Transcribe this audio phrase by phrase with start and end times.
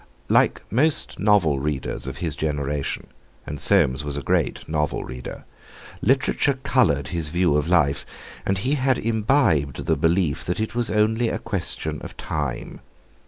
[0.29, 3.05] Like most novel readers of his generation
[3.45, 5.43] (and Soames was a great novel reader),
[6.01, 8.03] literature coloured his view of life;
[8.43, 12.81] and he had imbibed the belief that it was only a question of time.